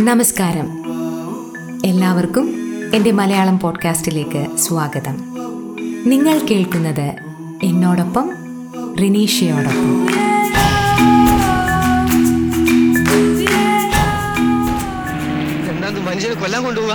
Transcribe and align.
നമസ്കാരം. 0.00 0.66
എല്ലാവർക്കും 1.86 2.54
എന്റെ 2.94 3.10
മലയാളം 3.10 3.58
പോഡ്കാസ്റ്റിലേക്ക് 3.58 4.56
സ്വാഗതം. 4.56 5.16
നിങ്ങൾ 6.06 6.38
കേൾക്കുന്നത് 6.38 7.14
എന്നോടൊപ്പം 7.62 8.30
റിനീഷയോടൊപ്പം. 9.00 10.08
എന്താന്ന് 15.70 16.00
മനുഷ്യനെ 16.00 16.34
കൊല്ലാൻ 16.34 16.64
കൊണ്ടുപോവാ? 16.64 16.94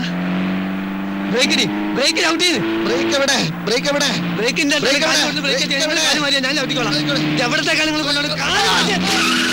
ബ്രേക്കിന് 1.32 1.96
ബ്രേക്കിന് 1.96 2.32
ഔട്ട് 2.32 2.44
ചെയ്ത്. 2.44 2.60
ബ്രേക്ക് 2.60 3.16
എവിടെ? 3.16 3.58
ബ്രേക്ക് 3.66 3.88
എവിടെ? 3.88 4.36
ബ്രേക്കിന്റെ 4.38 4.78
Brake 4.78 4.94
എവിടെ? 4.94 5.40
ബ്രേക്ക് 5.40 5.76
എവിടെ? 5.76 6.40
ഞാൻ 6.40 6.60
ഔട്ടിക്കോളാം 6.62 6.94
ഇത് 6.96 7.44
എവിടത്തെ 7.44 7.74
കാര്യങ്ങൾ 7.74 8.02
കൊണ്ടോണ്ട് 8.02 9.51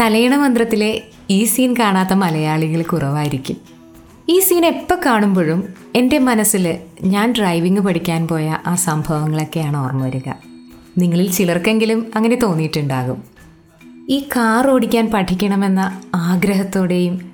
തലയിണ 0.00 0.36
മന്ത്രത്തിലെ 0.36 1.02
ഈ 1.30 1.44
സീൻ 1.44 1.74
കാണാത്ത 1.80 2.12
മലയാളികൾ 2.12 2.82
കുറവായിരിക്കും. 2.82 3.56
ഈ 4.28 4.40
സീൻ 4.40 4.66
എപ്പോൾ 4.66 5.00
കാണുമ്പോഴും 5.06 5.74
എന്റെ 5.94 6.18
മനസ്സിൽ 6.18 6.78
ഞാൻ 7.02 7.32
ഡ്രൈവിംഗ് 7.32 7.80
പഠിക്കാൻ 7.80 8.28
പോയ 8.28 8.58
ആ 8.66 8.74
സംഭവങ്ങളൊക്കെയാണ് 8.74 9.76
ഓർമ്മ 9.76 10.06
വരിക. 10.06 10.32
നിങ്ങളിൽ 10.98 11.32
ചിലർക്കെങ്കിലും 11.32 12.06
അങ്ങനെ 12.14 12.36
തോന്നിയിട്ടുണ്ടാകും. 12.36 13.22
ഈ 14.08 14.28
കാർ 14.36 14.70
ഓടിക്കാൻ 14.70 15.10
പഠിക്കണമെന്ന 15.14 16.00
ആഗ്രഹത്തോടെയും 16.14 17.30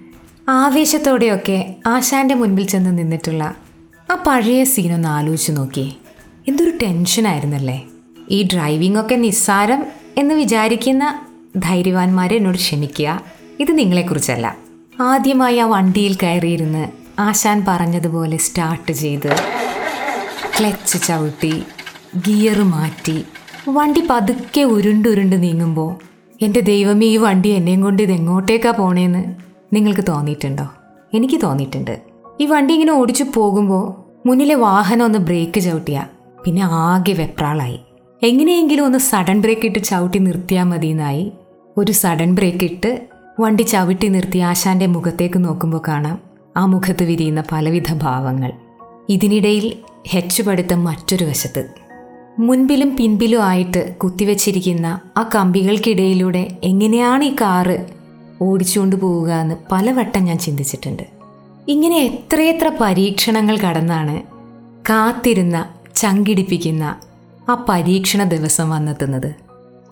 ആവേശത്തോടെയൊക്കെ 0.49 1.75
ആശാന്റെ 1.87 2.35
മുൻപിൽ 2.35 2.67
ചെന്ന് 2.67 2.99
നിന്നിട്ടുള്ള 2.99 3.55
ആ 4.11 4.23
പഴയ 4.27 4.65
സീനൊന്ന് 4.65 5.09
ആലോചിച്ച് 5.09 5.53
നോക്കി 5.53 5.97
എന്തൊരു 6.49 6.73
ടെൻഷനായിരുന്നല്ലേ? 6.83 7.83
ഈ 8.31 8.43
ഡ്രൈവിംഗ് 8.43 9.01
ഒക്കെ 9.01 9.15
നിസ്സാരം 9.15 9.87
എന്ന് 10.17 10.35
വിചാരിക്കുന്ന 10.35 11.27
ധൈര്യവാന്മാരെ 11.57 12.37
എന്നോട് 12.37 12.57
ക്ഷമിക്കുക. 12.57 13.23
ഇത് 13.61 13.79
നിങ്ങളെക്കുറിച്ചല്ല. 13.79 14.57
ആദ്യമായി 15.01 15.57
ആ 15.57 15.65
വണ്ടിയിൽ 15.65 16.17
കയറിയിരുന്ന് 16.23 16.89
ആശാൻ 17.21 17.65
പറഞ്ഞതുപോലെ 17.69 18.37
സ്റ്റാർട്ട് 18.37 18.93
ചെയ്ത് 18.93 19.37
ക്ലച്ച് 20.59 20.99
ചവിട്ടി 21.09 21.63
ഗിയർ 22.17 22.63
മാറ്റി 22.63 23.25
വണ്ടി 23.69 24.03
പതുക്കെ 24.11 24.61
ഉരുണ്ടുരുണ്ട് 24.61 25.43
നീങ്ങുമ്പോൾ 25.43 25.97
എന്റെ 26.43 26.61
ദൈവമേ 26.61 27.07
ഈ 27.07 27.17
വണ്ടി 27.17 27.49
എന്നെയും 27.49 27.81
കൊണ്ട് 27.81 28.03
ഇത് 28.03 28.13
എങ്ങോട്ടേക്കാ 28.13 28.71
പോണേന്ന് 28.71 29.35
നിങ്ങൾക്ക് 29.73 30.05
തോന്നിയിട്ടുണ്ടോ? 30.09 30.69
എനിക്ക് 31.15 31.41
തോന്നിയിട്ടുണ്ട്. 31.43 32.01
ഈ 32.41 32.47
വണ്ടി 32.47 32.75
ഇങ്ങനെ 32.75 32.93
ഓടിച്ചു 32.93 33.25
പോകുമ്പോൾ 33.35 33.85
മുന്നിലെ 34.29 34.55
വാഹനം 34.55 35.05
ഒന്ന് 35.05 35.19
ബ്രേക്ക് 35.19 35.61
ചവിട്ടിയ 35.61 36.07
പിന്നെ 36.45 36.63
ആകെ 36.63 37.13
വെപ്രാളായി. 37.13 37.81
എങ്ങനെയെങ്കിലും 38.23 38.85
ഒന്ന് 38.85 38.99
സഡൻ 38.99 39.41
ബ്രേക്ക് 39.41 39.67
ഇട്ട് 39.67 39.79
ചവിട്ടി 39.79 40.19
നിർത്തിയാൽ 40.19 40.65
മതി 40.65 40.87
എന്നായി 40.87 41.33
ഒരു 41.79 41.93
സഡൻ 41.93 42.35
ബ്രേക്ക് 42.35 42.65
ഇട്ട് 42.65 43.07
വണ്ടി 43.41 43.63
ചവിട്ടി 43.63 44.09
നിർത്തി 44.09 44.39
ആശാന്റെ 44.39 44.87
മുഖത്തേക്ക് 44.87 45.45
നോക്കുമ്പോൾ 45.45 45.83
കാണാം 45.89 46.19
ആ 46.57 46.67
മുഖത്ത് 46.67 47.03
വിരിയുന്ന 47.03 47.43
പലവിധ 47.53 47.95
ഭാവങ്ങൾ. 47.95 48.53
ഇതിനിടയിൽ 49.09 49.73
ഹെച്ച് 50.09 50.43
പഠിത്തം 50.43 50.85
മറ്റൊരു 50.85 51.25
വശത്ത്. 51.25 51.69
മുൻപിലും 52.39 52.97
പിൻപിലും 52.97 53.43
ആയിട്ട് 53.43 53.95
കുത്തിവെച്ചിരിക്കുന്ന 53.97 55.01
ആ 55.17 55.31
കമ്പികൾക്കിടയിലൂടെ 55.35 56.59
എങ്ങനെയാണ് 56.63 57.25
ഈ 57.25 57.37
കാറ് 57.41 57.87
ഓടിച്ചുകൊണ്ട് 58.41 58.97
പോവുക 58.97 59.33
എന്ന് 59.33 59.55
പലവട്ടം 59.73 60.25
ഞാൻ 60.25 60.39
ചിന്തിച്ചിട്ടുണ്ട്. 60.39 61.03
ഇങ്ങനെ 61.69 61.97
എത്രയെത്ര 61.97 62.73
പരീക്ഷണങ്ങൾ 62.81 63.57
കടന്നാണ് 63.57 64.23
കാത്തിരുന്ന 64.91 65.65
ചങ്കിടിപ്പിക്കുന്ന 65.95 66.97
ആ 67.49 67.67
പരീക്ഷണ 67.69 68.25
ദിവസം 68.25 68.71
വന്നെത്തുന്നത്. 68.71 69.42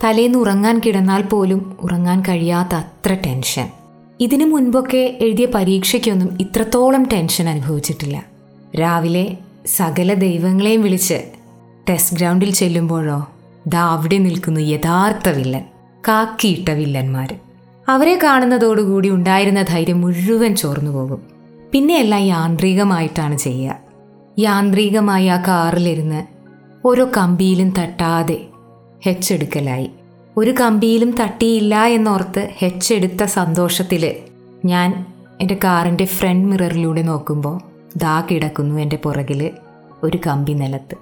തലേന്ന് 0.04 0.38
ഉറങ്ങാൻ 0.38 0.80
കിടന്നാൽ 0.86 1.22
പോലും 1.22 1.76
ഉറങ്ങാൻ 1.80 2.22
കഴിയാത്ത 2.22 2.74
അത്ര 2.74 3.16
ടെൻഷൻ. 3.26 3.68
ഇതിനു 4.20 4.44
മുൻപൊക്കെ 4.44 5.18
എഴുതിയ 5.20 5.46
പരീക്ഷയ്ക്കൊന്നും 5.46 6.38
ഇത്രത്തോളം 6.40 7.08
ടെൻഷൻ 7.12 7.48
അനുഭവിച്ചിട്ടില്ല. 7.48 8.24
രാവിലെ 8.80 9.36
സകല 9.66 10.14
ദൈവങ്ങളെയും 10.14 10.82
വിളിച്ച് 10.82 11.22
ടെസ്റ്റ് 11.88 12.16
ഗ്രൗണ്ടിൽ 12.16 12.50
ചെല്ലുമ്പോഴോ 12.50 13.28
ദാ 13.66 13.80
അവിടെ 13.80 14.18
നിൽക്കുന്നു 14.18 14.60
യഥാർത്ഥ 14.60 15.28
വില്ലൻ 15.28 15.64
കാക്കിയിട്ട 16.08 16.68
വില്ലന്മാർ 16.68 17.34
അവരെ 17.88 18.18
കാണുന്നതോടുകൂടി 18.22 19.10
ഉണ്ടായിരുന്ന 19.10 19.62
ധൈര്യം 19.62 20.00
മുഴുവൻ 20.00 20.56
ചോർന്നു 20.56 20.90
പോകും. 20.90 21.22
പിന്നെയെല്ലാം 21.72 22.22
യാന്ത്രികമായിട്ടാണ് 22.22 23.38
ചെയ്യുക. 23.38 23.76
യാന്ത്രികമായി 24.38 25.26
ആ 25.26 25.42
കാറിലിരുന്ന് 25.42 26.24
ഓരോ 26.86 27.10
കമ്പിയിലും 27.16 27.70
തട്ടാതെ 27.78 28.46
ഹെച്ചെടുക്കലായി 29.04 29.90
ഒരു 30.36 30.50
കമ്പിയിലും 30.50 31.10
തട്ടിയില്ല 31.10 31.84
എന്നോർത്ത് 31.84 32.50
ഹെച്ചെടുത്ത 32.58 33.24
സന്തോഷത്തിൽ 33.24 34.16
ഞാൻ 34.64 35.06
എന്റെ 35.40 35.56
കാറിന്റെ 35.64 36.04
ഫ്രണ്ട് 36.04 36.48
മിററിലൂടെ 36.48 37.02
നോക്കുമ്പോൾ 37.02 37.60
ദാ 37.96 38.26
കിടക്കുന്നു 38.30 38.80
എന്റെ 38.80 38.96
പുറകിൽ 38.96 39.50
ഒരു 40.02 40.18
കമ്പി 40.26 40.52
നിലത്ത്. 40.52 40.96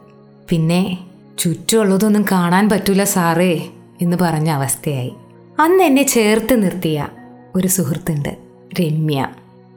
പിന്നെ 0.48 0.98
ചുറ്റുമുള്ളതൊന്നും 1.38 2.24
കാണാൻ 2.32 2.68
പറ്റൂല 2.68 3.04
സാറേ 3.04 3.68
എന്ന് 4.00 4.16
പറഞ്ഞ 4.20 4.50
അവസ്ഥയായി. 4.50 5.12
അന്ന് 5.60 5.84
എന്നെ 5.84 6.02
ചേർത്ത് 6.02 6.62
നിർത്തിയ 6.62 7.08
ഒരു 7.56 7.68
സുഹൃത്തുണ്ട് 7.68 8.36
രമ്യ. 8.80 9.28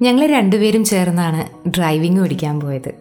ഞങ്ങൾ 0.02 0.26
രണ്ടുപേരും 0.26 0.86
ചേർന്നാണ് 0.86 1.70
ഡ്രൈവിംഗ് 1.70 2.22
പഠിക്കാൻ 2.22 2.60
പോയത്. 2.60 2.92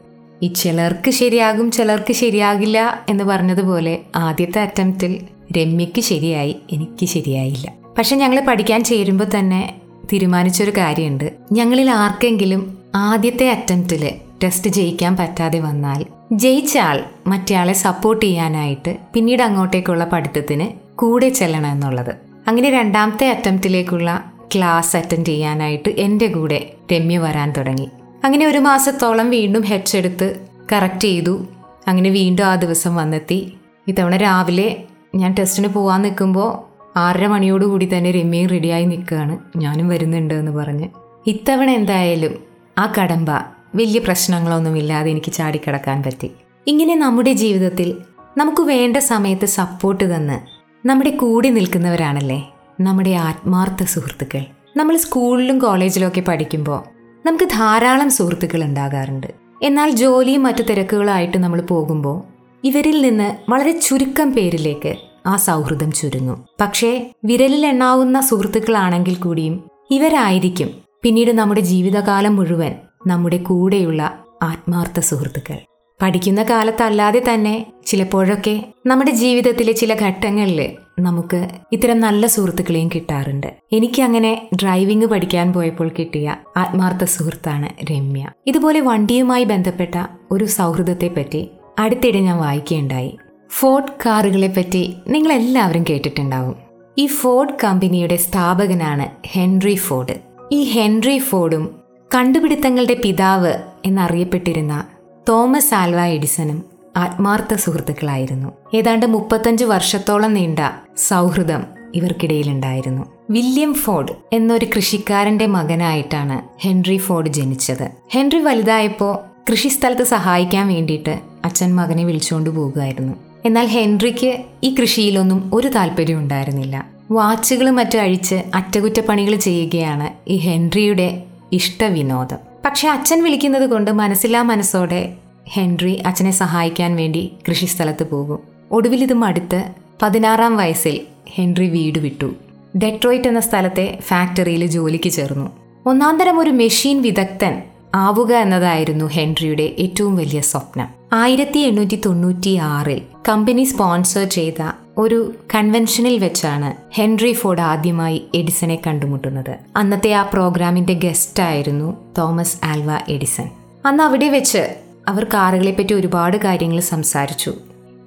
ഈ 0.42 0.46
ചിലർക്ക് 0.46 1.10
ശരിയാകും 1.10 1.70
ചിലർക്ക് 1.70 2.12
ശരിയാകില്ല 2.12 3.04
എന്ന് 3.08 3.24
പറഞ്ഞതുപോലെ 3.24 3.98
ആദ്യത്തെ 4.16 4.60
അറ്റംപ്റ്റിൽ 4.60 5.20
രമ്യക്ക് 5.58 6.00
ശരിയായി 6.00 6.56
എനിക്ക് 6.72 7.06
ശരിയായില്ല. 7.06 7.72
പക്ഷെ 7.98 8.16
ഞങ്ങൾ 8.16 8.40
പഠിക്കാൻ 8.40 8.84
ചേരുമ്പോൾ 8.84 9.24
തന്നെ 9.38 9.74
തീരുമാനിച്ചൊരു 10.12 10.70
കാര്യമുണ്ട് 10.70 11.32
ഞങ്ങളിൽ 11.52 11.90
ആർക്കെങ്കിലും 11.90 12.78
ആദ്യത്തെ 12.94 13.50
അറ്റംപ്റ്റിൽ 13.50 14.10
ടെസ്റ്റ് 14.44 14.70
ജയിക്കാൻ 14.70 15.16
പറ്റാതെ 15.16 15.60
വന്നാൽ 15.60 16.06
ജയിച്ചാൽ 16.32 17.04
മറ്റേയാളെ 17.26 17.72
സപ്പോർട്ട് 17.72 18.26
ചെയ്യാനായിട്ട് 18.26 18.98
പിന്നീട് 19.14 19.42
അങ്ങോട്ടേക്കുള്ള 19.42 20.04
പഠിത്തത്തിന് 20.04 20.96
കൂടെ 20.96 21.28
ചെല്ലണം 21.28 21.70
എന്നുള്ളത്. 21.70 22.14
അങ്ങനെ 22.48 22.70
രണ്ടാമത്തെ 22.70 23.30
അറ്റംപ്റ്റിലേക്കുള്ള 23.30 24.32
ക്ലാസ് 24.54 24.96
അറ്റൻഡ് 24.96 25.26
ചെയ്യാനായിട്ട് 25.26 25.88
എന്റെ 25.88 26.26
കൂടെ 26.26 26.72
രമ്യ 26.92 27.18
വരാൻ 27.18 27.52
തുടങ്ങി. 27.52 27.88
അങ്ങനെ 28.24 28.46
ഒരു 28.46 28.58
മാസത്തോളം 28.58 29.30
വീണ്ടും 29.30 29.62
ഹെഡ്സ് 29.62 29.96
എടുത്ത് 29.96 30.46
കറക്റ്റ് 30.72 31.00
ചെയ്തു. 31.00 31.46
അങ്ങനെ 31.88 32.10
വീണ്ടും 32.10 32.46
ആ 32.46 32.54
ദിവസം 32.54 32.96
വന്നെത്തി. 32.96 33.56
ഇത്തവണ 33.88 34.16
രാവിലെ 34.16 34.82
ഞാൻ 35.14 35.34
ടെസ്റ്റിന് 35.38 35.68
പോകാൻ 35.68 36.02
നിൽക്കുമ്പോൾ 36.02 36.70
ആറര 36.98 37.26
മണിയോടുകൂടി 37.26 37.88
തന്നെ 37.96 38.10
രമ്യയും 38.10 38.50
റെഡിയായി 38.50 38.84
നിൽക്കുകയാണ്. 38.84 39.38
ഞാനും 39.56 39.88
വരുന്നുണ്ട് 39.88 40.34
എന്ന് 40.34 40.52
പറഞ്ഞ്. 40.52 40.88
ഇത്തവണ 41.26 41.70
എന്തായാലും 41.70 42.34
ആ 42.78 42.92
കടമ്പ 43.00 43.30
വലിയ 43.74 44.00
പ്രശ്നങ്ങളൊന്നുമില്ലാതെ 44.00 45.10
എനിക്ക് 45.10 45.32
ചാടിക്കടക്കാൻ 45.32 46.02
പറ്റി. 46.02 46.30
ഇങ്ങനെ 46.66 46.94
നമ്മുടെ 46.94 47.32
ജീവിതത്തിൽ 47.32 47.96
നമുക്ക് 48.36 48.62
വേണ്ട 48.62 48.96
സമയത്ത് 48.96 49.46
സപ്പോർട്ട് 49.46 50.16
തന്ന് 50.16 50.40
നമ്മുടെ 50.88 51.10
കൂടെ 51.10 51.48
നിൽക്കുന്നവരാണല്ലേ? 51.48 52.50
നമ്മുടെ 52.80 53.10
ആത്മാർത്ഥ 53.10 53.84
സുഹൃത്തുക്കൾ. 53.84 54.44
നമ്മൾ 54.76 54.96
സ്കൂളിലും 54.96 55.58
കോളേജിലും 55.58 56.08
ഒക്കെ 56.08 56.20
പഠിക്കുമ്പോൾ 56.20 56.99
നമുക്ക് 57.26 57.44
ധാരാളം 57.44 58.10
സുഹൃത്തുക്കൾ 58.10 58.64
ഉണ്ടാകാറുണ്ട്. 58.64 59.26
എന്നാൽ 59.62 59.90
ജോലിയും 59.90 60.42
മറ്റു 60.42 60.62
തിരക്കുകളായിട്ട് 60.62 61.38
നമ്മൾ 61.38 61.60
പോകുമ്പോൾ 61.60 62.22
ഇവരിൽ 62.64 63.00
നിന്ന് 63.00 63.50
വളരെ 63.50 63.80
ചുരുക്കം 63.80 64.32
പേരിലേക്ക് 64.32 64.96
ആ 65.26 65.36
സൗഹൃദം 65.36 65.92
ചുരുങ്ങും. 65.92 66.46
പക്ഷേ 66.60 67.10
വിരലിൽ 67.24 67.66
എണ്ണാവുന്ന 67.66 68.20
സുഹൃത്തുക്കളാണെങ്കിൽ 68.20 69.14
കൂടിയും 69.14 69.70
ഇവരായിരിക്കും 69.90 70.70
പിന്നീട് 71.02 71.30
നമ്മുടെ 71.30 71.60
ജീവിതകാലം 71.60 72.36
മുഴുവൻ 72.36 72.74
നമ്മുടെ 73.06 73.36
കൂടെയുള്ള 73.36 74.18
ആത്മാർത്ഥ 74.42 75.00
സുഹൃത്തുക്കൾ. 75.00 75.69
പഠിക്കുന്ന 76.02 76.42
കാലത്തല്ലാതെ 76.42 77.22
തന്നെ 77.34 77.66
ചിലപ്പോഴൊക്കെ 77.86 78.64
നമ്മുടെ 78.86 79.10
ജീവിതത്തിലെ 79.10 79.72
ചില 79.72 79.94
ഘട്ടങ്ങളിൽ 79.94 80.72
നമുക്ക് 81.00 81.48
ഇത്തരം 81.72 82.00
നല്ല 82.00 82.26
സുഹൃത്തുക്കളെയും 82.26 82.90
കിട്ടാറുണ്ട്. 82.94 83.46
എനിക്ക് 83.72 84.02
അങ്ങനെ 84.02 84.48
ഡ്രൈവിംഗ് 84.54 85.06
പഠിക്കാൻ 85.06 85.52
പോയപ്പോൾ 85.52 85.90
കിട്ടിയ 85.98 86.36
ആത്മാർത്ഥ 86.56 87.04
സുഹൃത്താണ് 87.04 87.68
രമ്യ. 87.92 88.30
ഇതുപോലെ 88.46 88.80
വണ്ടിയുമായി 88.80 89.44
ബന്ധപ്പെട്ട 89.44 90.06
ഒരു 90.30 90.44
സൗഹൃദത്തെ 90.44 91.08
പറ്റി 91.08 91.50
അടുത്തിടെ 91.78 92.20
ഞാൻ 92.20 92.38
വായിക്കുകയുണ്ടായി. 92.38 93.18
ഫോർഡ് 93.50 93.92
കാറുകളെ 94.06 94.48
പറ്റി 94.48 94.94
നിങ്ങൾ 95.08 95.32
എല്ലാവരും 95.32 95.84
കേട്ടിട്ടുണ്ടാവും. 95.90 96.56
ഈ 96.98 97.06
ഫോർഡ് 97.06 97.54
കമ്പനിയുടെ 97.64 98.16
സ്ഥാപകനാണ് 98.16 99.06
ഹെൻറി 99.26 99.74
ഫോർഡ്. 99.74 100.14
ഈ 100.52 100.64
ഹെൻറി 100.64 101.18
ഫോർഡും 101.18 101.80
കണ്ടുപിടുത്തങ്ങളുടെ 102.14 102.96
പിതാവ് 103.04 103.54
എന്നറിയപ്പെട്ടിരുന്ന 103.84 104.84
തോമസ് 105.30 105.74
ആൽവ 105.74 106.04
എഡിസണും 106.04 106.64
ആത്മാർത്ഥ 106.96 107.54
സുഹൃത്തുക്കളായിരുന്നു. 107.54 108.48
ഏതാണ്ട് 108.74 109.06
മുപ്പത്തഞ്ച് 109.06 109.64
വർഷത്തോളം 109.64 110.34
നീണ്ട 110.34 110.58
സൗഹൃദം 110.96 111.64
ഇവർക്കിടയിലുണ്ടായിരുന്നു. 111.94 113.02
വില്യം 113.30 113.74
ഫോർഡ് 113.74 114.12
എന്നൊരു 114.32 114.66
കൃഷിക്കാരന്റെ 114.76 115.46
മകനായിട്ടാണ് 115.46 116.62
ഹെൻറി 116.62 116.96
ഫോർഡ് 116.96 117.28
ജനിച്ചത്. 117.28 117.90
ഹെൻറി 118.10 118.38
വലുതായപ്പോൾ 118.38 119.18
കൃഷിസ്ഥലത്ത് 119.50 120.02
സഹായിക്കാൻ 120.02 120.68
വേണ്ടിയിട്ട് 120.68 121.20
അച്ഛൻ 121.44 121.74
മകനെ 121.74 122.04
വിളിച്ചുകൊണ്ട് 122.04 122.50
പോകുമായിരുന്നു. 122.50 123.12
എന്നാൽ 123.44 123.66
ഹെൻറിക്ക് 123.66 124.38
ഈ 124.64 124.74
കൃഷിയിലൊന്നും 124.80 125.50
ഒരു 125.54 125.68
താല്പര്യം 125.68 126.18
ഉണ്ടായിരുന്നില്ല. 126.18 126.86
വാച്ചുകൾ 127.10 127.70
മറ്റു 127.70 127.98
അഴിച്ച് 127.98 128.42
അറ്റകുറ്റപ്പണികൾ 128.54 129.34
ചെയ്യുകയാണ് 129.34 130.30
ഈ 130.30 130.36
ഹെൻറിയുടെ 130.36 131.22
ഇഷ്ടവിനോദം. 131.52 132.36
പക്ഷെ 132.64 132.88
അച്ഛൻ 132.88 133.22
വിളിക്കുന്നത് 133.22 133.70
കൊണ്ട് 133.70 133.90
മനസ്സില്ലാ 133.90 134.42
മനസ്സോടെ 134.42 135.16
ഹെൻറി 135.48 135.94
അച്ഛനെ 135.94 136.30
സഹായിക്കാൻ 136.30 136.96
വേണ്ടി 136.96 137.32
കൃഷിസ്ഥലത്ത് 137.48 138.10
പോകും. 138.10 138.38
ഒടുവിൽ 138.70 139.02
ഇത് 139.02 139.12
മടുത്ത് 139.12 139.64
പതിനാറാം 140.02 140.56
വയസ്സിൽ 140.56 141.00
ഹെൻറി 141.28 141.68
വീട് 141.68 141.98
വിട്ടു. 141.98 142.34
ഡെട്രോയിറ്റ് 142.78 143.28
എന്ന 143.28 143.40
സ്ഥലത്തെ 143.40 143.98
ഫാക്ടറിയിൽ 144.02 144.66
ജോലിക്ക് 144.66 145.10
ചേർന്നു. 145.10 145.50
ഒന്നാന്തരം 145.86 146.38
ഒരു 146.38 146.50
മെഷീൻ 146.50 147.02
വിദഗ്ധൻ 147.02 147.62
ആവുക 147.94 148.32
എന്നതായിരുന്നു 148.32 149.04
ഹെൻറിയുടെ 149.04 149.74
ഏറ്റവും 149.78 150.16
വലിയ 150.16 150.40
സ്വപ്നം. 150.40 150.88
ആയിരത്തി 151.12 151.58
എണ്ണൂറ്റി 151.58 152.00
തൊണ്ണൂറ്റി 152.06 152.56
ആറിൽ 152.56 153.02
കമ്പനി 153.28 153.64
സ്പോൺസർ 153.64 154.24
ചെയ്ത 154.24 154.70
ഒരു 154.98 155.34
കൺവെൻഷനിൽ 155.54 156.18
വെച്ചാണ് 156.18 156.74
ഹെൻറി 156.94 157.32
ഫോർഡ് 157.32 157.60
ആദ്യമായി 157.60 158.24
എഡിസനെ 158.34 158.78
കണ്ടുമുട്ടുന്നത്. 158.86 159.56
അന്നത്തെ 159.76 160.12
ആ 160.12 160.22
പ്രോഗ്രാമിന്റെ 160.22 160.94
ഗസ്റ്റായിരുന്നു 160.94 161.96
തോമസ് 162.18 162.56
ആൽവ 162.64 162.98
എഡിസൺ. 163.08 163.50
അന്ന് 163.86 164.02
അവിടെ 164.02 164.28
വെച്ച് 164.28 164.74
അവർ 165.10 165.24
കാറുകളെ 165.24 165.70
പറ്റി 165.70 165.92
ഒരുപാട് 165.92 166.36
കാര്യങ്ങൾ 166.36 166.80
സംസാരിച്ചു. 166.80 167.52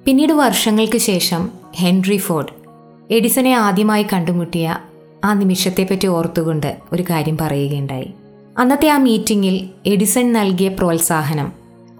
പിന്നീട് 0.04 0.32
വർഷങ്ങൾക്ക് 0.32 0.98
ശേഷം 0.98 1.50
ഹെൻറി 1.76 2.16
ഫോർഡ് 2.16 2.52
എഡിസനെ 3.10 3.52
ആദ്യമായി 3.52 4.06
കണ്ടുമുട്ടിയ 4.12 4.78
ആ 5.24 5.32
നിമിഷത്തെപ്പറ്റി 5.32 6.06
ഓർത്തുകൊണ്ട് 6.06 6.76
ഒരു 6.92 7.04
കാര്യം 7.10 7.38
പറയുകയുണ്ടായി. 7.40 8.10
അന്നത്തെ 8.58 8.88
ആ 8.88 8.96
മീറ്റിംഗിൽ 8.98 9.68
എഡിസൺ 9.86 10.32
നൽകിയ 10.32 10.68
പ്രോത്സാഹനം 10.68 11.52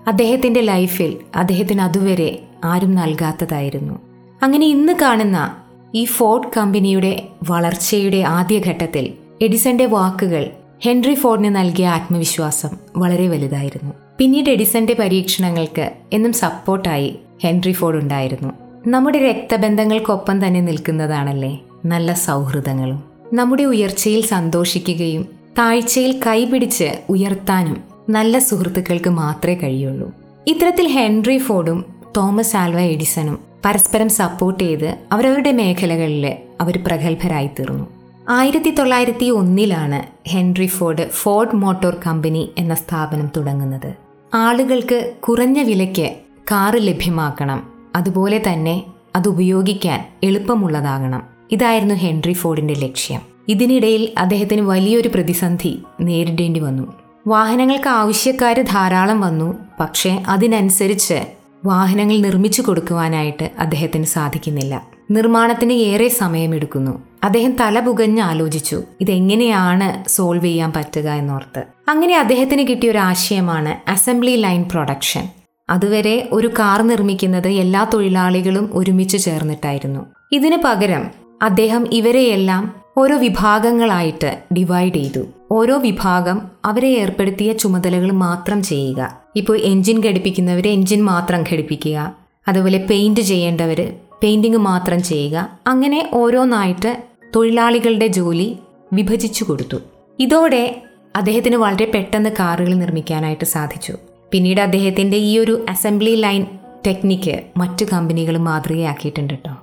അദ്ദേഹത്തിന്റെ 0.06 0.60
ലൈഫിൽ 0.60 1.16
അദ്ദേഹത്തിന് 1.36 1.80
അതുവരെ 1.80 2.42
ആരും 2.64 2.94
നൽകാത്തതായിരുന്നു. 2.94 3.94
അങ്ങനെ 4.42 4.66
ഇന്ന് 4.66 4.92
കാണുന്ന 5.02 5.56
ഈ 5.94 6.04
ഫോർഡ് 6.04 6.50
കമ്പനിയുടെ 6.56 7.28
വളർച്ചയുടെ 7.48 8.16
ആദ്യഘട്ടത്തിൽ 8.16 9.12
എഡിസന്റെ 9.42 9.86
വാക്കുകൾ 9.86 10.50
ഹെൻറി 10.86 11.14
ഫോർഡിന് 11.14 11.56
നൽകിയ 11.56 11.86
ആത്മവിശ്വാസം 11.86 12.68
വളരെ 12.96 13.28
വലുതായിരുന്നു. 13.28 13.92
പിന്നീട് 14.18 14.50
എഡിസന്റെ 14.50 14.94
പരീക്ഷണങ്ങൾക്ക് 14.94 15.90
എന്നും 16.12 16.32
സപ്പോർട്ടായി 16.32 17.18
ഹെൻറി 17.44 17.72
ഫോർഡ് 17.72 17.96
ഉണ്ടായിരുന്നു. 17.96 18.52
നമ്മുടെ 18.86 19.18
രക്തബന്ധങ്ങൾക്കൊപ്പം 19.18 20.46
തന്നെ 20.46 20.60
നിൽക്കുന്നതാണല്ലേ 20.60 21.60
നല്ല 21.84 22.14
സൗഹൃദങ്ങളും. 22.14 23.02
നമ്മുടെ 23.32 23.62
ഉയർച്ചയിൽ 23.62 24.22
സന്തോഷിക്കുകയും 24.26 25.28
താഴ്ചയിൽ 25.58 26.20
കൈപിടിച്ച് 26.26 26.90
ഉയർത്താനും 27.08 27.84
നല്ല 28.08 28.38
സുഹൃത്തുക്കൾക്ക് 28.38 29.10
മാത്രമേ 29.10 29.54
കഴിയുള്ളൂ. 29.54 30.12
ഇത്തരത്തിൽ 30.46 30.88
ഹെൻറി 30.88 31.38
ഫോർഡും 31.38 31.84
തോമസ് 32.16 32.56
ആൽവ 32.56 32.80
എഡിസണും 32.80 33.38
പരസ്പരം 33.64 34.08
സപ്പോർട്ട് 34.08 34.64
ചെയ്ത് 34.64 34.98
അവരവരുടെ 35.12 35.52
മേഖലകളിൽ 35.52 36.36
അവർ 36.60 36.82
പ്രഗത്ഭരായി 36.86 37.46
തീർന്നു 37.46 38.03
ആയിരത്തി 38.28 38.70
തൊള്ളായിരത്തി 38.70 39.30
ഒന്നിലാണ് 39.30 40.28
Henry 40.28 40.66
Ford 40.66 41.08
Ford 41.10 41.56
motor 41.56 41.96
company 42.06 42.50
എന്ന 42.58 42.74
സ്ഥാപനം 42.74 43.30
തുടങ്ങുന്നത്. 43.36 43.94
ആളുകൾക്ക് 44.34 45.12
കുറഞ്ഞ 45.28 45.62
വിലയ്ക്ക് 45.62 46.14
കാറ് 46.52 46.74
ലഭ്യമാക്കണം. 46.76 47.68
അതുപോലെ 47.96 48.42
തന്നെ 48.52 48.82
അത് 49.16 49.28
ഉപയോഗിക്കാൻ 49.28 50.08
എളുപ്പമുള്ളതാകണം. 50.22 51.22
ഇതായിരുന്നു 51.50 51.94
ഹെൻറി 51.94 52.32
ഫോർഡിന്റെ 52.32 52.74
ലക്ഷ്യം. 52.74 53.20
ഇതിനിടയിൽ 53.48 54.12
അദ്ദേഹത്തിന് 54.18 54.60
വലിയൊരു 54.60 55.08
പ്രതിസന്ധി 55.08 55.82
നേരിടേണ്ടി 56.00 56.60
വന്നു. 56.60 56.92
വാഹനങ്ങൾക്ക് 57.26 57.88
ആവശ്യക്കാർ 57.88 58.60
ധാരാളം 58.60 59.20
വന്നു. 59.20 59.58
പക്ഷേ 59.80 60.22
അതിനനുസരിച്ച് 60.28 61.24
വാഹനങ്ങൾ 61.64 62.16
നിർമ്മിച്ചു 62.16 62.62
കൊടുക്കുവാനായിട്ട് 62.62 63.50
അദ്ദേഹത്തിന് 63.58 64.04
സാധിക്കുന്നില്ല. 64.04 64.88
നിർമ്മാണത്തിന് 65.10 65.72
ഏറെ 65.72 66.08
സമയമെടുക്കുന്നു. 66.08 67.02
അദ്ദേഹം 67.24 67.56
തല 67.60 67.80
പുകഞ്ഞ് 67.80 68.22
ആലോചിച്ചു 68.22 68.82
ഇതെങ്ങനെയാണ് 69.00 70.08
സോൾവ് 70.08 70.44
ചെയ്യാൻ 70.44 70.72
പറ്റുക 70.72 71.08
എന്നോർത്ത്. 71.08 71.62
അങ്ങനെ 71.88 72.18
അദ്ദേഹത്തിന് 72.18 72.68
കിട്ടിയ 72.68 72.90
ഒരു 72.90 72.98
ആശയമാണ് 72.98 73.90
അസംബ്ലി 73.90 74.36
ലൈൻ 74.36 74.62
പ്രൊഡക്ഷൻ. 74.62 75.28
അതുവരെ 75.70 76.28
ഒരു 76.32 76.50
കാർ 76.58 76.82
നിർമ്മിക്കുന്നത് 76.82 77.48
എല്ലാ 77.48 77.86
തൊഴിലാളികളും 77.94 78.70
ഒരുമിച്ച് 78.72 79.18
ചേർന്നിട്ടായിരുന്നു. 79.24 80.06
ഇതിനു 80.32 80.56
പകരം 80.64 81.10
അദ്ദേഹം 81.42 81.88
ഇവരെയെല്ലാം 81.92 82.74
ഓരോ 82.96 83.16
വിഭാഗങ്ങളായിട്ട് 83.16 84.38
ഡിവൈഡ് 84.54 84.94
ചെയ്തു. 84.94 85.22
ഓരോ 85.50 85.78
വിഭാഗം 85.78 86.42
അവരെ 86.64 86.88
ഏർപ്പെടുത്തിയ 86.88 87.52
ചുമതലകൾ 87.52 88.10
മാത്രം 88.10 88.62
ചെയ്യുക. 88.62 89.18
ഇപ്പോൾ 89.36 89.58
എൻജിൻ 89.58 90.00
ഘടിപ്പിക്കുന്നവർ 90.00 90.68
എൻജിൻ 90.68 91.04
മാത്രം 91.04 91.44
ഘടിപ്പിക്കുക. 91.52 92.14
അതുപോലെ 92.48 92.86
പെയിന്റ് 92.90 93.20
ചെയ്യേണ്ടവർ 93.20 93.92
പെയിന്റിങ് 94.22 94.56
മാത്രം 94.56 95.02
ചെയ്യുക. 95.02 95.48
അങ്ങനെ 95.66 96.10
ഓരോന്നായിട്ട് 96.12 97.13
തൊഴിലാളികളുടെ 97.34 98.06
ജോലി 98.06 98.58
വിഭജിച്ചു 98.92 99.44
കൊടുത്തു. 99.44 99.76
ഇതോടെ 100.20 100.82
അദ്ദേഹത്തിന് 101.16 101.56
വളരെ 101.56 101.84
പെട്ടെന്ന് 101.84 102.30
കാറുകൾ 102.38 102.74
നിർമ്മിക്കാനായിട്ട് 102.74 103.44
സാധിച്ചു. 103.44 103.94
പിന്നീട് 104.32 104.60
അദ്ദേഹത്തിന്റെ 104.60 105.16
ഈ 105.16 105.38
ഒരു 105.38 105.66
അസംബ്ലി 105.68 106.14
ലൈൻ 106.16 106.46
ടെക്നിക്ക് 106.86 107.40
മറ്റു 107.56 107.84
കമ്പനികൾ 107.84 108.36
മാതൃകയാക്കിയിട്ടുണ്ട് 108.36 109.34
കേട്ടോ. 109.34 109.56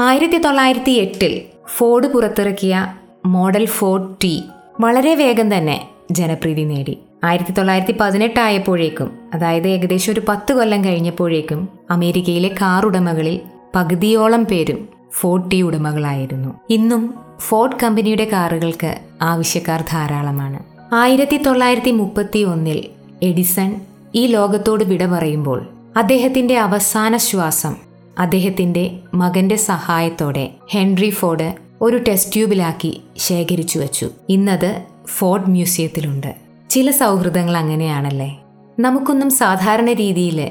ആയിരത്തി 0.00 0.38
തൊള്ളായിരത്തി 0.38 0.90
എട്ടിൽ 0.92 1.42
ഫോർഡ് 1.76 2.06
പുറത്തിറക്കിയ 2.06 2.94
മോഡൽ 3.26 3.64
ഫോർഡ് 3.64 4.14
ടി 4.24 4.42
വളരെ 4.80 5.14
വേഗം 5.14 5.56
തന്നെ 5.56 5.88
ജനപ്രീതി 6.10 6.62
നേടി. 6.62 6.98
ആയിരത്തി 7.24 7.52
തൊള്ളായിരത്തി 7.52 7.94
പതിനെട്ടായപ്പോഴേക്കും 8.00 9.18
അതായത് 9.34 9.68
ഏകദേശം 9.68 10.12
ഒരു 10.12 10.22
പത്ത് 10.28 10.52
കൊല്ലം 10.52 10.84
കഴിഞ്ഞപ്പോഴേക്കും 10.84 11.68
അമേരിക്കയിലെ 11.90 12.48
കാർ 12.48 12.86
ഉടമകളിൽ 12.86 13.40
പകുതിയോളം 13.74 14.44
പേരും 14.44 14.97
ഫോർഡ് 15.12 15.50
ടി 15.50 15.62
ഉടമകളായിരുന്നു. 15.62 16.54
ഇന്നും 16.70 17.14
ഫോർട്ട് 17.40 17.76
കമ്പനിയുടെ 17.82 18.24
കാറുകൾക്ക് 18.24 18.98
ആവശ്യക്കാർ 19.22 19.84
ധാരാളമാണ്. 19.90 20.58
ആയിരത്തി 20.94 21.36
തൊള്ളായിരത്തി 21.36 21.90
മുപ്പത്തി 21.90 22.38
ഒന്നിൽ 22.38 22.84
എഡിസൺ 23.22 23.80
ഈ 24.14 24.26
ലോകത്തോട് 24.26 24.84
വിട 24.84 25.06
പറയുമ്പോൾ 25.06 25.68
അദ്ദേഹത്തിന്റെ 25.96 26.58
അവസാന 26.58 27.16
ശ്വാസം 27.16 27.76
അദ്ദേഹത്തിന്റെ 28.18 28.98
മകന്റെ 29.14 29.56
സഹായത്തോടെ 29.56 30.50
ഹെൻറി 30.70 31.10
ഫോർഡ് 31.10 31.54
ഒരു 31.82 31.96
ടെസ്റ്റ് 32.08 32.34
ട്യൂബിലാക്കി 32.34 33.00
ശേഖരിച്ചു 33.16 33.78
വച്ചു. 33.78 34.10
ഇന്നത് 34.28 34.82
ഫോർഡ് 35.06 35.46
മ്യൂസിയത്തിലുണ്ട്. 35.46 36.34
ചില 36.70 36.90
സൗഹൃദങ്ങൾ 36.90 37.56
അങ്ങനെയാണല്ലേ? 37.56 38.38
നമുക്കൊന്നും 38.78 39.30
സാധാരണ 39.30 39.92
രീതിയിൽ 39.92 40.48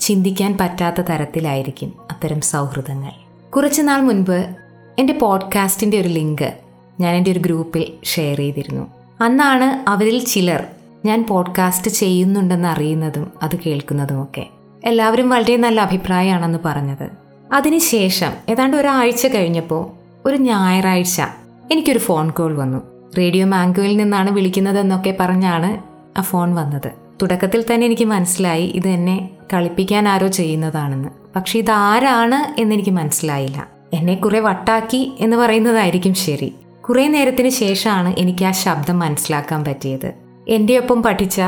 ചിന്തിക്കാൻ 0.00 0.58
പറ്റാത്ത 0.60 1.00
തരത്തിലായിരിക്കും 1.00 1.92
അത്തരം 2.10 2.40
സൗഹൃദങ്ങൾ. 2.40 3.23
കുറച്ചുനാൾ 3.56 4.00
മുൻപ് 4.00 4.56
എന്റെ 4.98 5.12
പോഡ്കാസ്റ്റിന്റെ 5.12 6.00
ഒരു 6.00 6.08
ലിങ്ക് 6.08 6.54
ഞാൻ 7.00 7.14
എന്റെ 7.14 7.30
ഒരു 7.30 7.38
ഗ്രൂപ്പിൽ 7.38 8.04
ഷെയർ 8.04 8.38
ചെയ്തിരുന്നു. 8.38 8.86
അന്നാണ് 9.20 9.90
അവരിൽ 9.90 10.24
ചിലർ 10.24 10.66
ഞാൻ 11.04 11.26
പോഡ്കാസ്റ്റ് 11.28 11.90
ചെയ്യുന്നുണ്ടെന്ന് 11.90 12.68
അറിയുന്നതും 12.68 13.32
അത് 13.42 13.56
കേൾക്കുന്നതുമൊക്കെ 13.66 14.46
എല്ലാവരും 14.84 15.28
വളരെ 15.30 15.56
നല്ല 15.56 15.80
അഭിപ്രായമാണെന്ന് 15.80 16.58
പറഞ്ഞത്. 16.64 17.10
അതിനുശേഷം 17.52 18.30
ഏതാണ്ട് 18.48 18.76
ഒരാഴ്ച 18.76 19.26
കഴിഞ്ഞപ്പോൾ 19.26 19.90
ഒരു 20.28 20.36
ഞായറാഴ്ച 20.36 21.22
എനിക്കൊരു 21.72 21.98
ഫോൺ 21.98 22.30
കോൾ 22.30 22.56
വന്നു. 22.56 22.82
റേഡിയോ 23.18 23.46
മാംഗോയിൽ 23.46 23.96
നിന്നാണ് 23.96 24.30
വിളിക്കുന്നതെന്നൊക്കെ 24.30 25.16
പറഞ്ഞാണ് 25.20 25.82
ആ 26.18 26.22
ഫോൺ 26.22 26.54
വന്നത്. 26.54 27.03
തുടക്കത്തിൽ 27.22 27.64
തന്നെ 27.74 27.86
എനിക്ക് 27.86 28.04
മനസ്സിലായി 28.04 28.66
ഇത് 28.66 28.88
എന്നെ 28.88 29.30
കളിപ്പിക്കാൻ 29.52 30.08
ആരോ 30.08 30.26
ചെയ്യുന്നതാണെന്ന്. 30.26 31.08
പക്ഷെ 31.36 31.58
ഇതാരാണ് 31.58 32.60
എന്നെനിക്ക് 32.60 32.90
മനസ്സിലായില്ല. 32.90 33.68
എന്നെ 33.94 34.14
കുറെ 34.14 34.40
വട്ടാക്കി 34.40 35.12
എന്ന് 35.20 35.36
പറയുന്നതായിരിക്കും 35.36 36.14
ശരി. 36.14 36.54
കുറെ 36.88 37.08
നേരത്തിന് 37.08 37.48
ശേഷമാണ് 37.48 38.14
എനിക്ക് 38.18 38.44
ആ 38.44 38.50
ശബ്ദം 38.50 38.98
മനസ്സിലാക്കാൻ 38.98 39.64
പറ്റിയത്. 39.64 40.12
എന്റെ 40.48 40.78
ഒപ്പം 40.78 41.02
പഠിച്ച 41.02 41.40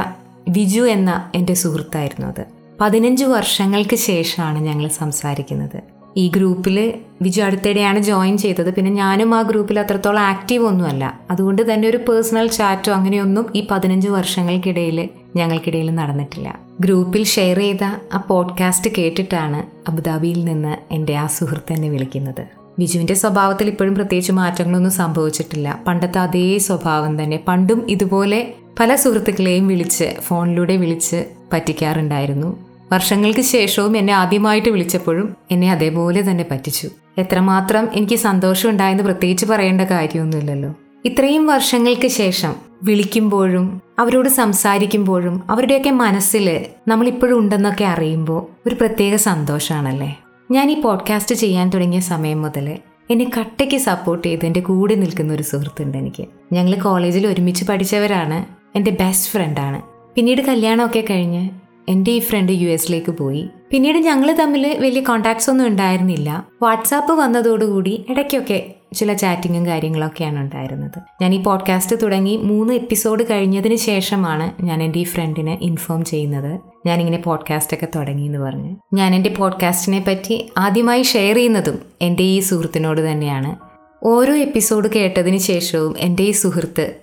വിജു 0.48 0.80
എന്ന 0.80 1.30
എന്റെ 1.34 1.54
സുഹൃത്തായിരുന്നു 1.54 2.26
അത്. 2.26 2.44
പതിനഞ്ച് 2.80 3.24
വർഷങ്ങൾക്ക് 3.24 3.96
ശേഷമാണ് 3.96 4.58
ഞങ്ങൾ 4.58 4.88
സംസാരിക്കുന്നത്. 4.88 5.95
ഈ 6.16 6.28
ഗ്രൂപ്പിൽ 6.28 6.94
വിജു 7.22 7.42
അടുത്തിടെയാണ് 7.42 7.98
ജോയിൻ 7.98 8.38
ചെയ്തത്. 8.38 8.74
പിന്നെ 8.74 8.90
ഞാനും 8.90 9.34
ആ 9.34 9.42
ഗ്രൂപ്പിൽ 9.42 9.80
അത്രത്തോളം 9.80 10.20
ആക്റ്റീവ് 10.20 10.66
ഒന്നുമല്ല. 10.66 11.20
അതുകൊണ്ട് 11.30 11.74
തന്നെ 11.74 11.88
ഒരു 11.88 11.96
പേഴ്സണൽ 11.96 12.46
ചാറ്റോ 12.46 12.92
അങ്ങനെയൊന്നും 12.92 13.46
ഈ 13.54 13.66
പതിനഞ്ച് 13.70 14.08
വർഷങ്ങൾക്കിടയിൽ 14.08 15.08
ഞങ്ങൾക്കിടയിൽ 15.36 15.94
നടന്നിട്ടില്ല. 15.94 16.60
ഗ്രൂപ്പിൽ 16.80 17.24
ഷെയർ 17.24 17.58
ചെയ്ത 17.58 17.84
ആ 18.14 18.24
പോഡ്കാസ്റ്റ് 18.28 18.90
കേട്ടിട്ടാണ് 18.98 19.90
അബുദാബിയിൽ 19.90 20.44
നിന്ന് 20.44 20.94
എന്റെ 20.94 21.14
ആ 21.14 21.26
സുഹൃത്ത് 21.26 21.72
എന്നെ 21.72 21.88
വിളിക്കുന്നത്. 21.88 22.46
വിജുവിന്റെ 22.78 23.14
സ്വഭാവത്തിൽ 23.14 23.68
ഇപ്പോഴും 23.68 23.94
പ്രത്യേകിച്ച് 23.94 24.32
മാറ്റങ്ങളൊന്നും 24.32 24.92
സംഭവിച്ചിട്ടില്ല. 24.92 25.82
പണ്ടത്തെ 25.86 26.18
അതേ 26.18 26.58
സ്വഭാവം 26.58 27.22
തന്നെ. 27.22 27.40
പണ്ടും 27.48 27.90
ഇതുപോലെ 27.90 28.54
പല 28.80 28.94
സുഹൃത്തുക്കളെയും 28.94 29.68
വിളിച്ച് 29.68 30.14
ഫോണിലൂടെ 30.20 30.76
വിളിച്ച് 30.76 31.24
പറ്റിക്കാറുണ്ടായിരുന്നു. 31.52 32.65
വർഷങ്ങൾക്ക് 32.92 33.40
ശേഷവും 33.40 33.96
എന്നെ 33.96 34.12
ആദ്യമായിട്ട് 34.12 34.68
വിളിച്ചപ്പോഴും 34.68 35.36
എന്നെ 35.50 35.72
അതേപോലെ 35.72 36.30
തന്നെ 36.30 36.44
പറ്റിച്ചു. 36.50 36.90
എത്രമാത്രം 37.18 37.88
എനിക്ക് 37.92 38.16
സന്തോഷം 38.16 38.70
ഉണ്ടായെന്ന് 38.70 39.02
പ്രത്യേകിച്ച് 39.02 39.46
പറയേണ്ട 39.46 39.80
കാര്യമൊന്നുമില്ലല്ലോ. 39.80 40.74
ഇത്രയും 41.04 41.46
വർഷങ്ങൾക്ക് 41.46 42.08
ശേഷം 42.08 42.54
വിളിക്കുമ്പോഴും 42.82 43.82
അവരോട് 43.98 44.28
സംസാരിക്കുമ്പോഴും 44.28 45.42
അവരുടെയൊക്കെ 45.50 45.90
മനസ്സിൽ 45.90 46.64
നമ്മളിപ്പോഴും 46.88 47.38
ഉണ്ടെന്നൊക്കെ 47.38 47.84
അറിയുമ്പോൾ 47.84 48.46
ഒരു 48.66 48.74
പ്രത്യേക 48.74 49.16
സന്തോഷമാണല്ലേ 49.16 50.16
ഞാൻ 50.50 50.70
ഈ 50.70 50.80
പോഡ്കാസ്റ്റ് 50.80 51.34
ചെയ്യാൻ 51.34 51.70
തുടങ്ങിയ 51.70 52.00
സമയം 52.00 52.42
മുതൽ 52.42 52.78
എന്നെ 53.10 53.30
കട്ടയ്ക്ക് 53.38 53.76
സപ്പോർട്ട് 53.76 54.28
ചെയ്ത് 54.28 54.46
എന്റെ 54.46 54.60
കൂടെ 54.60 54.94
നിൽക്കുന്ന 54.94 55.34
ഒരു 55.34 55.42
സുഹൃത്തുണ്ട് 55.42 55.98
എനിക്ക്. 55.98 56.26
ഞങ്ങൾ 56.52 56.74
കോളേജിൽ 56.74 57.26
ഒരുമിച്ച് 57.26 57.64
പഠിച്ചവരാണ്. 57.64 58.44
എന്റെ 58.76 58.90
ബെസ്റ്റ് 58.90 59.30
ഫ്രണ്ടാണ് 59.30 59.82
പിന്നീട് 60.14 60.42
കല്യാണമൊക്കെ 60.42 61.04
കഴിഞ്ഞ് 61.10 61.50
എന്റെ 61.88 62.10
ഈ 62.10 62.18
ഫ്രണ്ട് 62.18 62.52
യു 62.52 62.68
എസിലേക്ക് 62.68 63.10
പോയി. 63.10 63.48
പിന്നീട് 63.70 63.98
ഞങ്ങൾ 63.98 64.32
തമ്മിൽ 64.32 64.78
വലിയ 64.80 65.00
കോണ്ടാക്ട്സ് 65.00 65.50
ഒന്നും 65.50 65.66
ഉണ്ടായിരുന്നില്ല. 65.66 66.46
വാട്സാപ്പ് 66.62 67.12
വന്നതോടുകൂടി 67.12 68.04
ഇടയ്ക്കൊക്കെ 68.08 68.74
ചില 68.94 69.12
ചാറ്റിങ്ങും 69.12 69.66
കാര്യങ്ങളൊക്കെയാണ് 69.66 70.38
ഉണ്ടായിരുന്നത്. 70.38 71.00
ഞാൻ 71.22 71.34
ഈ 71.34 71.42
പോഡ്കാസ്റ്റ് 71.42 71.96
തുടങ്ങി 72.02 72.36
മൂന്ന് 72.36 72.74
എപ്പിസോഡ് 72.74 73.24
കഴിഞ്ഞതിന് 73.30 73.76
ശേഷമാണ് 73.76 74.62
ഞാൻ 74.62 74.82
എന്റെ 74.82 74.98
ഈ 74.98 75.02
ഫ്രണ്ടിനെ 75.02 75.58
ഇൻഫോം 75.62 76.04
ചെയ്യുന്നത്. 76.04 76.60
ഞാനിങ്ങനെ 76.86 77.18
പോഡ്കാസ്റ്റൊക്കെ 77.18 77.88
തുടങ്ങി 77.96 78.22
എന്ന് 78.22 78.38
പറഞ്ഞ്. 78.38 78.76
ഞാൻ 78.94 79.14
എന്റെ 79.14 79.30
പോഡ്കാസ്റ്റിനെ 79.30 80.04
പറ്റി 80.08 80.52
ആദ്യമായി 80.58 81.02
ഷെയർ 81.02 81.34
ചെയ്യുന്നതും 81.34 81.78
എന്റെ 82.02 82.22
ഈ 82.22 82.40
സുഹൃത്തിനോട് 82.40 83.12
തന്നെയാണ്. 83.12 83.56
ഓരോ 84.02 84.34
എപ്പിസോഡ് 84.34 84.88
കേട്ടതിന് 84.92 85.38
ശേഷവും 85.38 85.94
എന്റെ 85.98 86.22
ഈ 86.22 86.30
സുഹൃത്ത് 86.30 86.94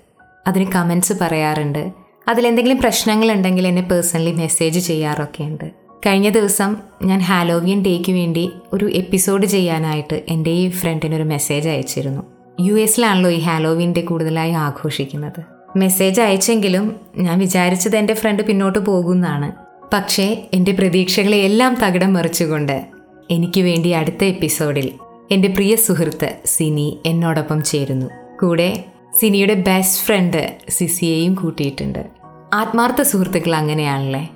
അതിന് 0.47 0.71
കമൻസ് 0.71 1.13
പറയാറുണ്ട്. 1.21 2.02
അതിലെന്തെങ്കിലും 2.27 2.77
പ്രശ്നങ്ങളുണ്ടെങ്കിൽ 2.77 3.67
എന്നെ 3.67 3.81
പേഴ്സണലി 3.81 4.31
മെസ്സേജ് 4.31 4.79
ചെയ്യാറൊക്കെ 4.79 5.43
ഉണ്ട് 5.43 5.71
കഴിഞ്ഞ 6.05 6.29
ദിവസം 6.29 6.75
ഞാൻ 7.03 7.19
ഹാലോവിയൻ 7.19 7.85
ഡേക്ക് 7.85 8.11
വേണ്ടി 8.11 8.51
ഒരു 8.73 8.89
എപ്പിസോഡ് 8.91 9.45
ചെയ്യാനായിട്ട് 9.45 10.23
എന്റെ 10.29 10.51
ഈ 10.51 10.69
ഫ്രണ്ടിനൊരു 10.69 11.23
മെസ്സേജ് 11.23 11.69
അയച്ചിരുന്നു. 11.69 12.23
യു 12.59 12.73
എസിലാണല്ലോ 12.73 13.31
ഈ 13.31 13.39
ഹാലോവിൻ 13.39 13.93
ഡേ 13.93 14.01
കൂടുതലായി 14.01 14.51
ആഘോഷിക്കുന്നത്. 14.51 15.43
മെസ്സേജ് 15.77 16.21
അയച്ചെങ്കിലും 16.21 16.95
ഞാൻ 17.17 17.39
വിചാരിച്ചത് 17.39 17.97
എന്റെ 17.97 18.13
ഫ്രണ്ട് 18.13 18.43
പിന്നോട്ട് 18.43 18.79
പോകുമെന്നാണ് 18.79 19.51
പക്ഷേ 19.93 20.49
എന്റെ 20.53 20.71
പ്രതീക്ഷകളെ 20.71 21.37
എല്ലാം 21.37 21.75
തകിടം 21.75 22.13
മറിച്ചുകൊണ്ട് 22.13 22.85
എനിക്ക് 23.31 23.61
വേണ്ടി 23.61 23.89
അടുത്ത 23.89 24.23
എപ്പിസോഡിൽ 24.23 24.91
എന്റെ 25.31 25.47
പ്രിയ 25.47 25.75
സുഹൃത്ത് 25.75 26.37
സിനി 26.45 26.99
എന്നോടൊപ്പം 27.05 27.63
ചേരുന്നു. 27.63 28.05
കൂടെ 28.41 28.83
സിനിയുടെ 29.19 29.53
ബെസ്റ്റ് 29.53 30.05
ഫ്രണ്ട് 30.05 30.57
സിസിയെയും 30.69 31.35
കൂട്ടിയിട്ടുണ്ട്. 31.35 32.07
ആത്മാർത്ഥ 32.53 33.01
സുഹൃത്തുക്കൾ 33.01 33.55
അങ്ങനെയാണല്ലേ? 33.55 34.29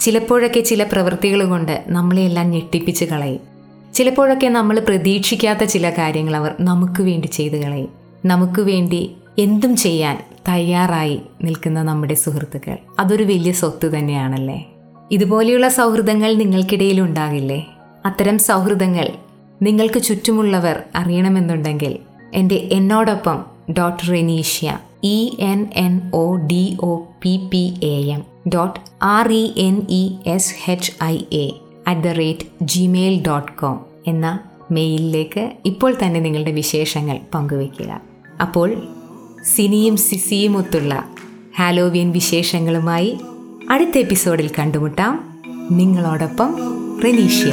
ചിലപ്പോഴൊക്കെ 0.00 0.60
ചില 0.60 0.84
പ്രവൃത്തികൾ 0.84 1.44
കൊണ്ട് 1.44 1.84
നമ്മളെയെല്ലാം 1.88 2.50
ഞെട്ടിപ്പിച്ച് 2.50 3.04
കളയും. 3.04 3.40
ചിലപ്പോഴൊക്കെ 3.94 4.46
നമ്മൾ 4.46 4.80
പ്രതീക്ഷിക്കാത്ത 4.80 5.64
ചില 5.64 5.90
കാര്യങ്ങൾ 5.90 6.36
അവർ 6.36 6.54
നമുക്ക് 6.60 7.02
വേണ്ടി 7.02 7.26
ചെയ്തു 7.26 7.56
കളയും. 7.56 7.88
നമുക്ക് 8.24 8.60
വേണ്ടി 8.60 9.16
എന്തും 9.38 9.76
ചെയ്യാൻ 9.76 10.24
തയ്യാറായി 10.48 11.20
നിൽക്കുന്ന 11.44 11.82
നമ്മുടെ 11.82 12.14
സുഹൃത്തുക്കൾ. 12.14 12.76
അതൊരു 12.98 13.24
വലിയ 13.24 13.52
സ്വത്ത് 13.52 13.98
തന്നെയാണല്ലേ? 13.98 14.66
ഇതുപോലെയുള്ള 15.10 15.68
സൗഹൃദങ്ങൾ 15.68 16.34
നിങ്ങൾക്കിടയിൽ 16.34 17.00
ഉണ്ടാകില്ലേ? 17.00 17.66
അത്തരം 18.06 18.38
സൗഹൃദങ്ങൾ 18.38 19.08
നിങ്ങൾക്ക് 19.62 20.02
ചുറ്റുമുള്ളവർ 20.02 20.82
അറിയണമെന്നുണ്ടെങ്കിൽ 20.94 21.98
എന്റെ 22.34 22.68
എന്നോടൊപ്പം 22.72 23.55
dot 23.70 24.12
Renishya 24.12 24.78
E 25.04 25.36
N 25.40 25.66
N 25.74 26.10
O 26.14 26.36
D 26.36 26.76
O 26.80 26.96
P 26.96 27.48
P 27.50 27.74
A 27.82 28.10
M 28.10 28.22
dot 28.54 28.80
R 29.02 29.32
E 29.32 29.52
N 29.56 29.86
E 29.90 30.12
S 30.26 30.70
H 30.70 30.92
I 31.04 31.18
A 31.32 31.50
at 31.86 32.00
the 32.00 32.06
rate 32.06 32.64
Gmail 32.64 33.22
dot 33.26 33.52
com 33.52 33.80
എന്ന 34.06 34.38
മെയിലിലേക്ക് 34.70 35.52
ഇപ്പോൾ 35.66 35.94
തന്നെ 36.04 36.20
നിങ്ങളുടെ 36.20 36.50
വിശേഷങ്ങൾ 36.50 37.18
പങ്കുവയ്ക്കുക. 37.34 38.00
അപ്പോൾ 38.40 38.88
സിനിയും 39.54 39.96
സിസിയും 39.96 40.56
ഒത്തുള്ള 40.56 41.08
ഹാലോവിയൻ 41.58 42.10
വിശേഷങ്ങളുമായി 42.10 43.18
അടുത്ത 43.70 43.98
എപ്പിസോഡിൽ 43.98 44.50
കണ്ടുമുട്ടാം. 44.58 45.40
നിങ്ങളോടൊപ്പം 45.70 46.54
റെനീഷ്യ. 47.04 47.52